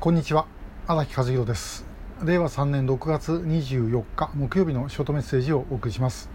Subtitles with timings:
[0.00, 0.46] こんにちは。
[0.86, 1.84] 荒木和弘です。
[2.22, 6.30] 令和3年6月24日木曜日のショートメッセージをお送りします、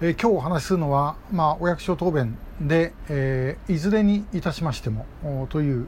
[0.00, 5.04] えー、今日お話しするのは、まあ、お役所答弁で、えー、いずれにいたしましても
[5.50, 5.84] という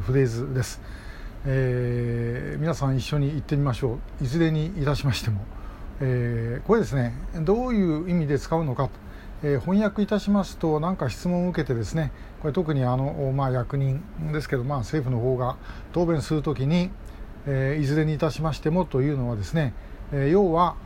[0.00, 0.80] フレーズです、
[1.46, 4.24] えー、皆さん一緒に言ってみましょう。
[4.24, 5.40] いずれにいたしましても、
[6.00, 8.90] えこれですねどういう意味で使うのか。
[9.46, 14.02] えー、翻訳いたしますと何か質問を受けてですねこれ特にあの、まあ、役人
[14.32, 15.58] ですけど、まあ、政府の方が
[15.92, 16.90] 答弁するときに、
[17.46, 19.74] えー、いずれにいたしましてもというのはですね、
[20.12, 20.76] えー、要は、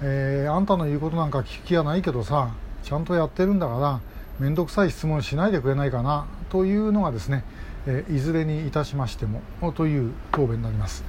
[0.00, 2.50] えー、あんたの言うことなんか聞く気はないけどさ
[2.82, 4.00] ちゃんとやってるんだから
[4.38, 7.44] 面倒くさい質問しないでくれないかなというのがですね、
[7.86, 11.04] え、いずれにいたしましてもという答弁になります。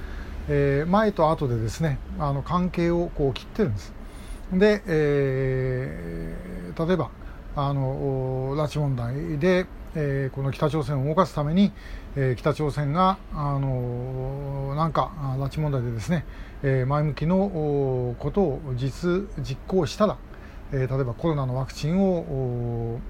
[0.48, 3.99] え、前と後でですねあの関係をこう切ってるんです。
[4.52, 7.10] で、えー、例えば
[7.54, 11.72] あの拉致問題で、えー、この北朝鮮を動かすために、
[12.16, 16.24] えー、北朝鮮があのなんか拉致問題でですね、
[16.62, 20.16] えー、前向きのことを実実行したら、
[20.72, 23.00] えー、例えばコロナのワクチンを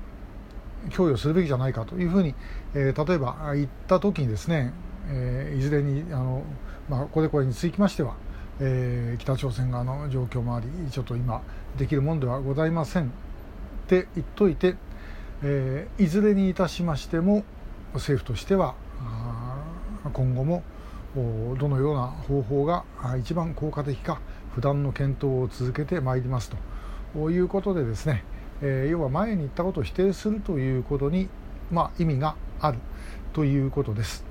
[0.91, 2.35] 供与するべきじゃないかというふうに、
[2.75, 4.73] えー、例えば言った時にですね、
[5.09, 6.43] えー、いずれにあの、
[6.89, 8.15] まあ、これこれにつきましては
[8.63, 11.43] えー、北朝鮮側の状況もありちょっと今
[11.79, 13.07] できるもんではございませんっ
[13.89, 14.77] て言っといて、
[15.43, 17.45] えー、いずれにいたしましても
[17.95, 18.75] 政府としては
[20.13, 20.63] 今後も
[21.59, 22.85] どのような方法が
[23.19, 24.21] 一番効果的か
[24.55, 26.51] 不断の検討を続けてまいります
[27.15, 28.25] ということでですね、
[28.63, 31.29] えー、要は前に言ったことを否定するということに、
[31.73, 32.79] まあ、意味がある
[33.33, 34.30] ということです。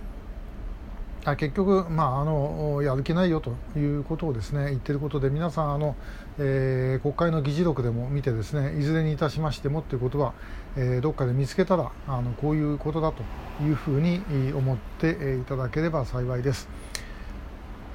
[1.25, 5.95] あ結局、まあ、あのやる気ないよということをですね言っていることで皆さんあの、
[6.38, 10.34] えー、国会の議事録でも見てですねいずれにいたしましてもということは、
[10.78, 13.23] えー、どっかで見つけたらあのこういうことだと
[13.64, 14.22] いうふうに
[14.53, 16.70] 思っていただければ幸いです。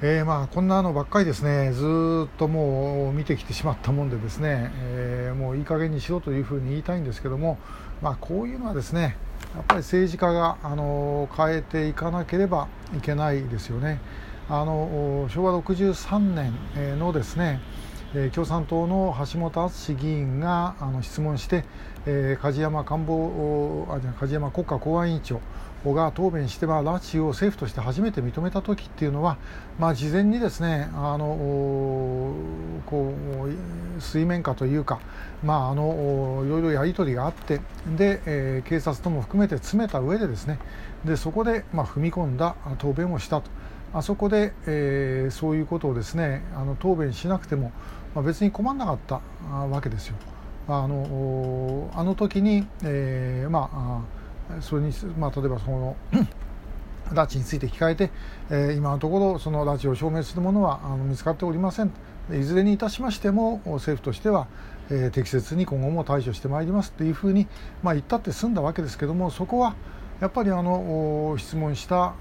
[0.01, 7.57] えー、まあこんなのばっかりですねずっともう見てきてしまったもんでですね、えー、もういい加減にしろというふうに言いたいんですけども、
[8.01, 9.15] まあ、こういうのはですね
[9.55, 13.99] やっぱり政治家があの変えていかなければいけないですよね。
[14.49, 17.61] あの昭和63年のですね
[18.33, 21.65] 共産党の橋本敦議員があの質問して、
[22.05, 25.41] え、梶山官房あ梶山国家公安委員長
[25.93, 29.37] が答弁しては拉致を政府として初めて認めた時っていうのは、
[29.77, 32.33] まあ、事前にですねあの
[32.85, 33.13] こ
[33.97, 34.99] う水面下というか、
[35.43, 37.59] まあ、あのいろいろやり取りがあって
[37.97, 40.57] で、え、警察とも含めて詰めた上でですね
[41.03, 43.64] でそこで、まあ、踏み込んだ答弁をしたと。
[43.93, 47.71] あそこで、えー、そういうことをですねあの答弁しなくても、
[48.13, 49.21] まあ、別に困らなかった
[49.55, 50.15] わけですよ。
[50.67, 53.69] あのあの時に、えー、ま
[54.49, 55.95] あそれに、まあ、例えばその
[57.13, 58.09] 拉致について聞かれて、
[58.49, 61.91] えー、今のところその拉致を証明するものはあの見つかっておりません
[62.31, 64.47] いずれにいたしましても政府としては、
[64.89, 67.47] えー、適切に今後も対処してまいりますというふうに、
[67.83, 69.75] まあ、言ったって済んだわけですけどもそこは
[70.21, 72.13] やっぱりあの質問した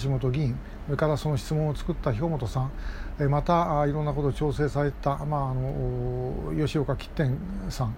[0.00, 0.56] 橋本議員
[0.86, 2.70] それからその質問を作った兵本さん
[3.28, 7.36] またいろんなことを調整された、まあ、あの吉岡吉天
[7.70, 7.96] さん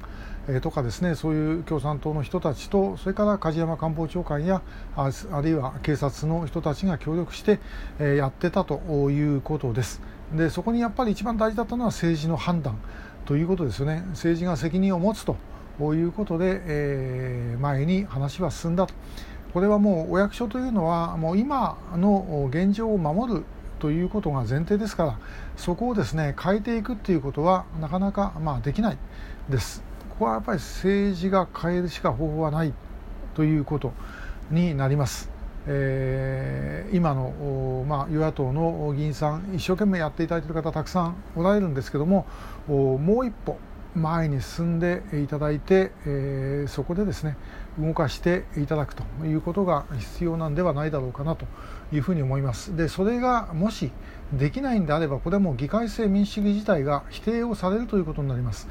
[0.62, 4.62] とかですねそういう共産党の人たちとそれから梶山官房長官や
[4.96, 5.10] あ
[5.42, 7.58] るいは警察の人たちが協力して
[7.98, 10.00] やってたということです。
[10.34, 12.78] でそこにやっぱり一番大事だったのは政治の判断
[13.26, 14.02] ということですよね。
[14.10, 15.36] 政治が責任を持つと
[15.94, 18.94] いうことで、えー、前に話は進んだと
[19.52, 23.44] これはもうお役所というのはもう今の現状を守る
[23.78, 25.18] ということが前提ですから
[25.56, 28.98] そこをですね変えていくっていうことはなかなかまあできない
[29.48, 32.72] ですここはやっぱり政治が変えるしか方法はない
[33.34, 33.92] ということ
[34.50, 35.30] になります。
[35.68, 42.24] えー、今の、まあ、与野党の議員さん一生懸命やっていただいている方たくさんおられるんですけども
[42.68, 43.58] もう一歩
[43.96, 47.36] 前に進んでいただいて、えー、そこでですね
[47.78, 51.46] 動かしていただくということが必要なんではないだろうかなと
[51.92, 52.76] いうふうに思います。
[52.76, 53.90] でそれがもし
[54.32, 58.68] できないんであればこれはもう議会制民主主義自体が否定をされるということになります。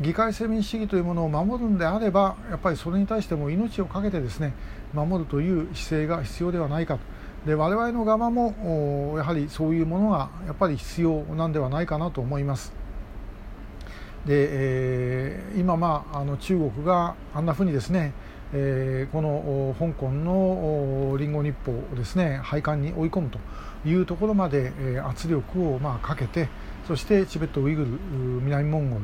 [0.00, 4.54] 議会制民主主義というものを守るんであればやっぱりそれに対しても命を懸けてですね
[4.94, 7.00] 守るという姿勢が必要ではないかと。
[7.46, 12.81] で我々の側もやはりそういうものがやっぱり必要なんではないかなと思います。
[14.26, 18.12] で、えー、今、まあ、あの中国があんなふうにですね、
[18.52, 23.38] えー、この香港のリンゴ日報をですね廃刊に追い込むと
[23.84, 26.48] いうところまで、えー、圧力をまあかけて
[26.86, 27.88] そしてチベットウイグル
[28.42, 28.98] 南モンゴ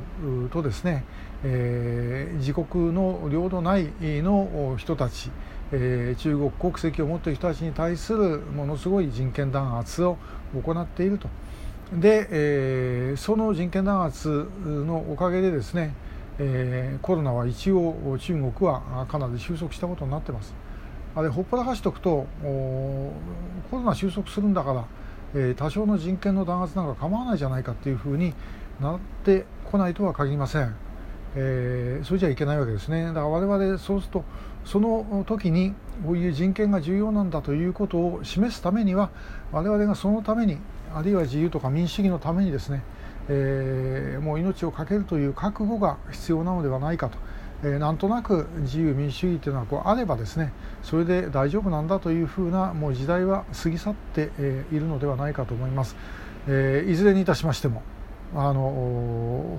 [0.44, 1.04] ルとですね、
[1.44, 5.30] えー、自国の領土内の人たち
[5.70, 10.16] えー、中国国籍を持っている人たちに対するものすごい人権弾圧を
[10.54, 11.28] 行っていると。
[11.92, 15.94] で、えー、その人権弾圧のおかげでですね、
[16.38, 20.54] えー、コロナは一応中国はかなり収束したことになってます。
[21.16, 24.84] あれほっぽらかしておくとコロナ収束するんだから、
[25.34, 28.34] えー、多少の人権の弾圧なんか構わないじゃないかっていうふうに
[28.80, 30.74] なってこないとは限りません、
[31.34, 33.06] えー、それじゃいけないわけですね。
[33.06, 34.24] だから我々そうすると
[34.64, 35.74] その時に
[36.04, 39.10] こういう人権が重要なんだということを示すためには
[39.50, 40.58] 我々がそのために
[40.94, 42.82] あるいは自由とか民主主義のためにですね、
[43.28, 47.18] えー、もう命を懸けるという覚悟が必要なのではないかと、
[47.62, 50.52] えー、なんとなく自由民主主義というのはこうあればですね
[50.82, 55.96] それで大丈夫なんだというふうなもう時代は過ぎ去って、えー、いるのではないかと思います、
[56.46, 57.82] えー、いずれにいたしましても
[58.34, 58.60] あの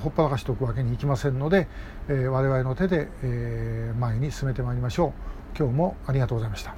[0.01, 1.67] ほっぱらかしておくわけにいきませんので、
[2.07, 5.39] えー、我々の手で、えー、前に進めてまいりましょう。
[5.57, 6.75] 今日もありがとうございました。